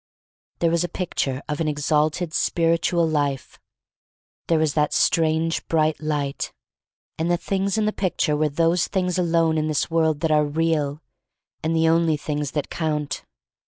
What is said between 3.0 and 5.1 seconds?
life. There was that